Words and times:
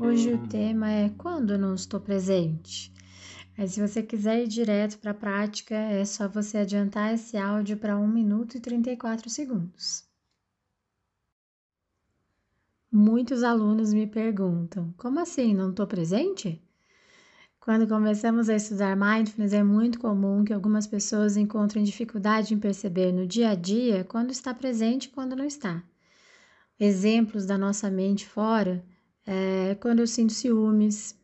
Hoje 0.00 0.32
o 0.32 0.48
tema 0.48 0.90
é 0.90 1.08
Quando 1.08 1.58
não 1.58 1.74
estou 1.74 1.98
presente. 1.98 2.92
Mas 3.56 3.72
se 3.72 3.80
você 3.80 4.02
quiser 4.02 4.44
ir 4.44 4.46
direto 4.46 4.96
para 4.98 5.10
a 5.10 5.14
prática, 5.14 5.74
é 5.74 6.04
só 6.04 6.28
você 6.28 6.58
adiantar 6.58 7.14
esse 7.14 7.36
áudio 7.36 7.76
para 7.76 7.98
1 7.98 8.06
minuto 8.06 8.56
e 8.56 8.60
34 8.60 9.28
segundos. 9.28 10.04
Muitos 12.92 13.42
alunos 13.42 13.92
me 13.92 14.06
perguntam: 14.06 14.94
como 14.96 15.18
assim 15.18 15.52
não 15.52 15.70
estou 15.70 15.86
presente? 15.86 16.62
Quando 17.58 17.88
começamos 17.88 18.48
a 18.48 18.54
estudar 18.54 18.96
mindfulness, 18.96 19.52
é 19.52 19.64
muito 19.64 19.98
comum 19.98 20.44
que 20.44 20.52
algumas 20.52 20.86
pessoas 20.86 21.36
encontrem 21.36 21.82
dificuldade 21.82 22.54
em 22.54 22.58
perceber 22.58 23.12
no 23.12 23.26
dia 23.26 23.50
a 23.50 23.54
dia 23.54 24.04
quando 24.04 24.30
está 24.30 24.54
presente 24.54 25.06
e 25.06 25.10
quando 25.10 25.34
não 25.34 25.44
está 25.44 25.82
exemplos 26.78 27.44
da 27.44 27.58
nossa 27.58 27.90
mente 27.90 28.26
fora 28.26 28.84
é 29.30 29.74
quando 29.74 30.00
eu 30.00 30.06
sinto 30.06 30.32
ciúmes 30.32 31.14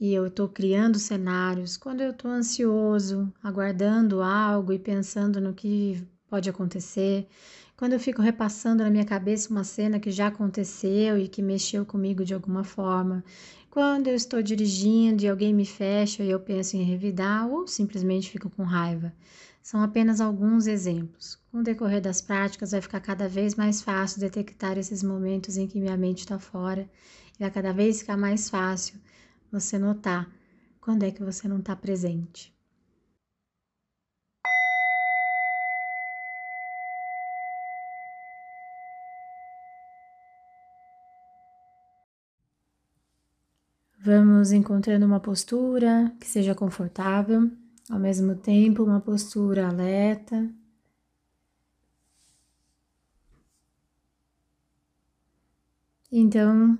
e 0.00 0.12
eu 0.12 0.26
estou 0.26 0.48
criando 0.48 0.98
cenários, 0.98 1.76
quando 1.76 2.00
eu 2.00 2.10
estou 2.10 2.30
ansioso, 2.30 3.32
aguardando 3.42 4.20
algo 4.20 4.72
e 4.72 4.78
pensando 4.78 5.40
no 5.40 5.54
que 5.54 6.02
pode 6.28 6.50
acontecer, 6.50 7.28
quando 7.76 7.92
eu 7.92 8.00
fico 8.00 8.20
repassando 8.20 8.82
na 8.82 8.90
minha 8.90 9.04
cabeça 9.04 9.50
uma 9.50 9.62
cena 9.62 10.00
que 10.00 10.10
já 10.10 10.26
aconteceu 10.26 11.16
e 11.18 11.28
que 11.28 11.40
mexeu 11.40 11.86
comigo 11.86 12.24
de 12.24 12.34
alguma 12.34 12.64
forma, 12.64 13.22
quando 13.70 14.08
eu 14.08 14.14
estou 14.16 14.42
dirigindo 14.42 15.22
e 15.22 15.28
alguém 15.28 15.54
me 15.54 15.66
fecha 15.66 16.24
e 16.24 16.30
eu 16.30 16.40
penso 16.40 16.76
em 16.76 16.82
revidar 16.82 17.46
ou 17.48 17.68
simplesmente 17.68 18.30
fico 18.30 18.50
com 18.50 18.64
raiva. 18.64 19.12
São 19.66 19.82
apenas 19.82 20.20
alguns 20.20 20.68
exemplos. 20.68 21.40
Com 21.50 21.58
o 21.58 21.62
decorrer 21.64 22.00
das 22.00 22.20
práticas, 22.20 22.70
vai 22.70 22.80
ficar 22.80 23.00
cada 23.00 23.28
vez 23.28 23.56
mais 23.56 23.82
fácil 23.82 24.20
detectar 24.20 24.78
esses 24.78 25.02
momentos 25.02 25.56
em 25.56 25.66
que 25.66 25.80
minha 25.80 25.96
mente 25.96 26.20
está 26.20 26.38
fora 26.38 26.88
e 27.34 27.42
vai 27.42 27.50
cada 27.50 27.72
vez 27.72 27.98
ficar 27.98 28.16
mais 28.16 28.48
fácil 28.48 28.94
você 29.50 29.76
notar 29.76 30.30
quando 30.80 31.02
é 31.02 31.10
que 31.10 31.20
você 31.20 31.48
não 31.48 31.58
está 31.58 31.74
presente. 31.74 32.54
Vamos 43.98 44.52
encontrando 44.52 45.04
uma 45.04 45.18
postura 45.18 46.14
que 46.20 46.26
seja 46.28 46.54
confortável. 46.54 47.50
Ao 47.88 47.98
mesmo 48.00 48.34
tempo, 48.34 48.82
uma 48.82 49.00
postura 49.00 49.68
alerta. 49.68 50.52
Então, 56.10 56.78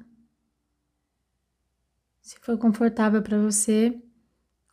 se 2.21 2.39
for 2.41 2.59
confortável 2.59 3.23
para 3.23 3.39
você, 3.39 3.97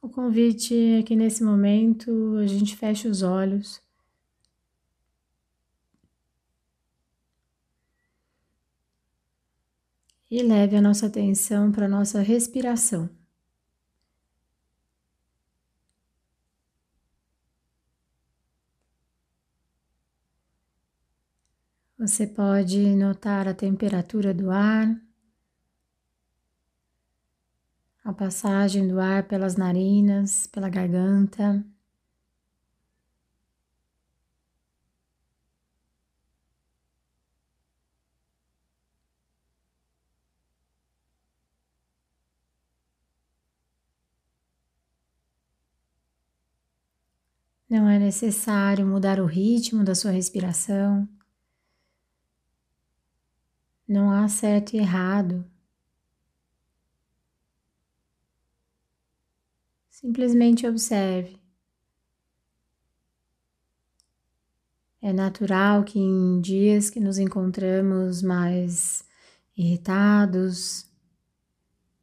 o 0.02 0.10
convite 0.10 0.74
é 0.74 1.04
que 1.04 1.16
nesse 1.16 1.44
momento 1.44 2.38
a 2.38 2.48
gente 2.48 2.76
feche 2.76 3.08
os 3.08 3.22
olhos. 3.22 3.82
E 10.30 10.42
leve 10.42 10.76
a 10.76 10.82
nossa 10.82 11.06
atenção 11.06 11.72
para 11.72 11.86
a 11.86 11.90
nossa 11.90 12.22
respiração. 12.22 13.08
Você 22.04 22.28
pode 22.28 22.78
notar 22.98 23.48
a 23.48 23.54
temperatura 23.54 24.34
do 24.34 24.52
ar, 24.52 24.94
a 28.04 28.12
passagem 28.12 28.86
do 28.90 29.00
ar 29.00 29.26
pelas 29.26 29.56
narinas, 29.56 30.46
pela 30.48 30.68
garganta. 30.68 31.66
Não 47.70 47.88
é 47.88 47.98
necessário 47.98 48.86
mudar 48.86 49.22
o 49.22 49.26
ritmo 49.26 49.86
da 49.86 49.96
sua 49.96 50.12
respiração. 50.12 51.08
Não 53.94 54.10
há 54.10 54.28
certo 54.28 54.74
e 54.74 54.80
errado. 54.80 55.46
Simplesmente 59.88 60.66
observe. 60.66 61.40
É 65.00 65.14
natural 65.14 65.84
que 65.84 66.00
em 66.00 66.42
dias 66.42 66.90
que 66.90 67.00
nos 67.00 67.20
encontramos 67.20 68.24
mais 68.24 69.08
irritados, 69.56 70.92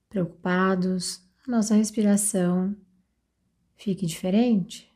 preocupados, 0.09 1.29
a 1.45 1.51
nossa 1.51 1.75
respiração 1.75 2.77
fique 3.75 4.07
diferente. 4.07 4.89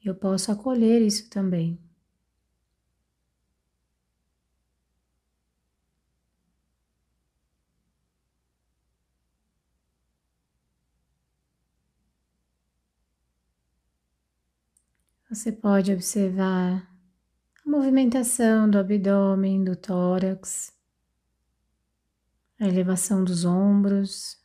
Eu 0.00 0.14
posso 0.14 0.52
acolher 0.52 1.02
isso 1.02 1.28
também. 1.28 1.89
Você 15.30 15.52
pode 15.52 15.92
observar 15.92 16.92
a 17.64 17.70
movimentação 17.70 18.68
do 18.68 18.76
abdômen, 18.76 19.62
do 19.62 19.76
tórax, 19.76 20.76
a 22.58 22.66
elevação 22.66 23.22
dos 23.22 23.44
ombros. 23.44 24.44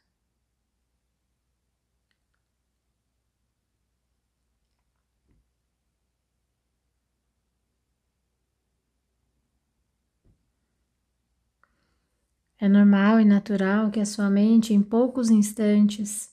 É 12.60 12.70
normal 12.70 13.20
e 13.20 13.26
natural 13.26 13.90
que 13.90 14.00
a 14.00 14.06
sua 14.06 14.30
mente, 14.30 14.72
em 14.72 14.84
poucos 14.84 15.32
instantes, 15.32 16.32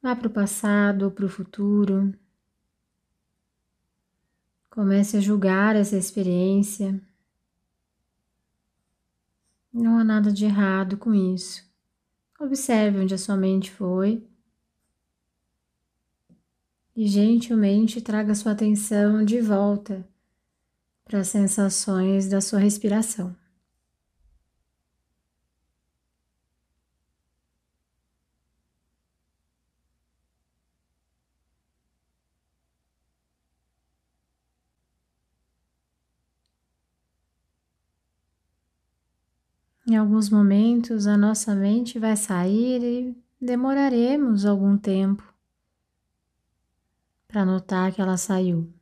vá 0.00 0.16
para 0.16 0.28
o 0.28 0.32
passado 0.32 1.02
ou 1.02 1.10
para 1.10 1.26
o 1.26 1.28
futuro, 1.28 2.14
Comece 4.74 5.18
a 5.18 5.20
julgar 5.20 5.76
essa 5.76 5.96
experiência. 5.96 7.00
Não 9.72 9.96
há 9.96 10.02
nada 10.02 10.32
de 10.32 10.44
errado 10.44 10.96
com 10.96 11.14
isso. 11.14 11.64
Observe 12.40 12.98
onde 12.98 13.14
a 13.14 13.18
sua 13.18 13.36
mente 13.36 13.70
foi 13.70 14.26
e 16.96 17.06
gentilmente 17.06 18.00
traga 18.00 18.34
sua 18.34 18.50
atenção 18.50 19.24
de 19.24 19.40
volta 19.40 20.04
para 21.04 21.20
as 21.20 21.28
sensações 21.28 22.28
da 22.28 22.40
sua 22.40 22.58
respiração. 22.58 23.32
Em 39.86 39.96
alguns 39.96 40.30
momentos, 40.30 41.06
a 41.06 41.16
nossa 41.16 41.54
mente 41.54 41.98
vai 41.98 42.16
sair 42.16 42.82
e 42.82 43.16
demoraremos 43.38 44.46
algum 44.46 44.78
tempo 44.78 45.22
para 47.28 47.44
notar 47.44 47.92
que 47.92 48.00
ela 48.00 48.16
saiu. 48.16 48.72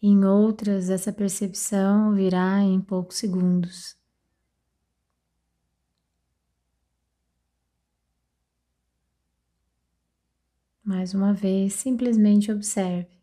Em 0.00 0.24
outras, 0.24 0.88
essa 0.88 1.12
percepção 1.12 2.14
virá 2.14 2.60
em 2.62 2.80
poucos 2.80 3.18
segundos. 3.18 3.94
Mais 10.82 11.12
uma 11.12 11.34
vez, 11.34 11.74
simplesmente 11.74 12.50
observe. 12.50 13.15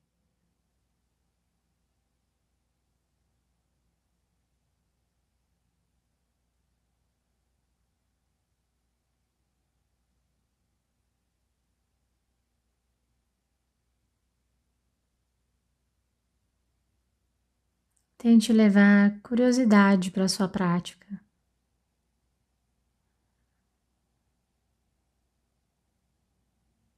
Tente 18.23 18.53
levar 18.53 19.19
curiosidade 19.19 20.09
para 20.09 20.23
a 20.23 20.29
sua 20.29 20.47
prática. 20.47 21.21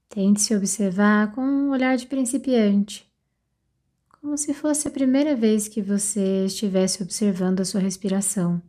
Tente 0.08 0.40
se 0.40 0.56
observar 0.56 1.34
com 1.34 1.42
um 1.42 1.72
olhar 1.72 1.98
de 1.98 2.06
principiante, 2.06 3.12
como 4.22 4.38
se 4.38 4.54
fosse 4.54 4.88
a 4.88 4.92
primeira 4.92 5.36
vez 5.36 5.68
que 5.68 5.82
você 5.82 6.46
estivesse 6.46 7.02
observando 7.02 7.62
a 7.62 7.66
sua 7.66 7.82
respiração. 7.82 8.62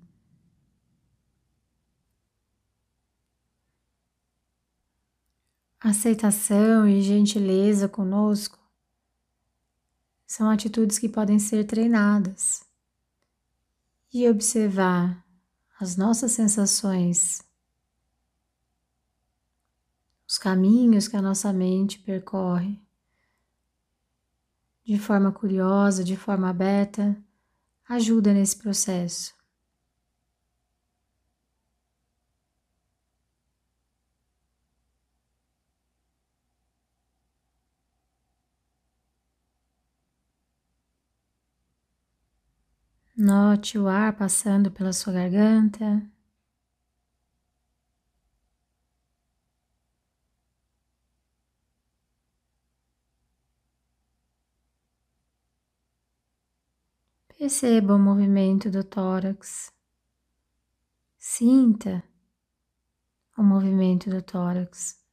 Aceitação 5.79 6.88
e 6.88 7.03
gentileza 7.03 7.87
conosco 7.87 8.65
são 10.26 10.50
atitudes 10.50 10.99
que 10.99 11.08
podem 11.08 11.38
ser 11.38 11.64
treinadas. 11.64 12.64
E 14.12 14.28
observar 14.28 15.25
as 15.78 15.96
nossas 15.96 16.32
sensações, 16.32 17.43
os 20.26 20.38
caminhos 20.38 21.06
que 21.06 21.17
a 21.17 21.23
nossa 21.23 21.52
mente 21.52 21.99
percorre 21.99 22.81
de 24.87 24.99
forma 24.99 25.32
curiosa, 25.32 26.05
de 26.05 26.17
forma 26.17 26.49
aberta, 26.49 27.17
ajuda 27.88 28.32
nesse 28.32 28.56
processo. 28.56 29.34
Note 43.18 43.78
o 43.78 43.88
ar 43.88 44.14
passando 44.14 44.70
pela 44.70 44.92
sua 44.92 45.10
garganta. 45.10 46.06
Perceba 57.26 57.94
o 57.94 57.98
movimento 57.98 58.70
do 58.70 58.84
tórax. 58.84 59.72
Sinta 61.16 62.04
o 63.38 63.42
movimento 63.42 64.10
do 64.10 64.20
tórax. 64.20 65.06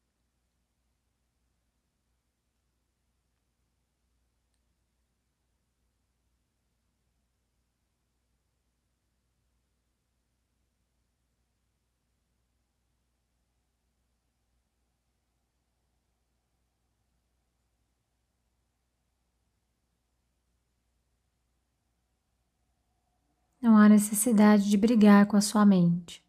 Não 23.63 23.77
há 23.77 23.87
necessidade 23.87 24.69
de 24.69 24.75
brigar 24.75 25.25
com 25.25 25.37
a 25.37 25.41
sua 25.41 25.65
mente. 25.65 26.21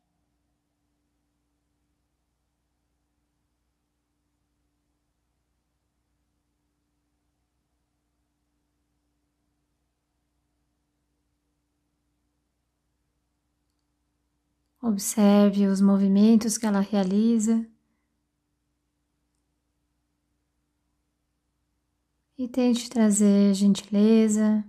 Observe 14.80 15.66
os 15.66 15.80
movimentos 15.80 16.56
que 16.56 16.64
ela 16.66 16.78
realiza 16.78 17.66
e 22.38 22.46
tente 22.46 22.88
trazer 22.88 23.54
gentileza, 23.54 24.64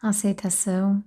aceitação. 0.00 1.02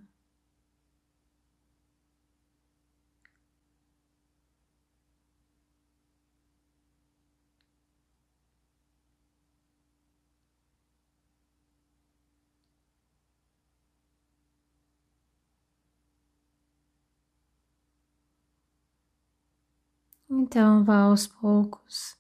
Então 20.30 20.84
vá 20.84 21.02
aos 21.02 21.28
poucos, 21.28 22.18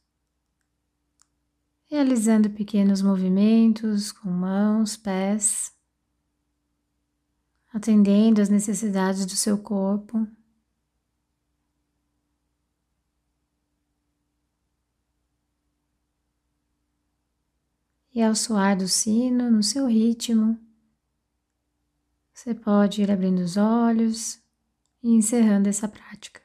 realizando 1.89 2.49
pequenos 2.51 3.01
movimentos 3.01 4.11
com 4.11 4.29
mãos, 4.29 4.95
pés, 4.95 5.75
atendendo 7.73 8.41
às 8.41 8.49
necessidades 8.49 9.25
do 9.25 9.35
seu 9.35 9.57
corpo. 9.57 10.27
E 18.13 18.21
ao 18.21 18.33
soar 18.35 18.77
do 18.77 18.87
sino, 18.87 19.51
no 19.51 19.61
seu 19.61 19.87
ritmo, 19.87 20.57
você 22.33 22.53
pode 22.53 23.01
ir 23.01 23.11
abrindo 23.11 23.39
os 23.39 23.57
olhos 23.57 24.39
e 25.03 25.09
encerrando 25.09 25.67
essa 25.67 25.87
prática. 25.87 26.44